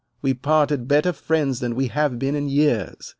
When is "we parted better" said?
0.23-1.13